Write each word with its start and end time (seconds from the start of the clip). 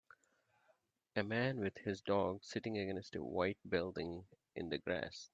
A 1.15 1.21
man 1.21 1.59
with 1.59 1.77
his 1.77 2.01
dog 2.01 2.43
sitting 2.43 2.75
against 2.75 3.15
a 3.15 3.23
white 3.23 3.59
building 3.69 4.25
in 4.55 4.69
the 4.69 4.79
grass. 4.79 5.29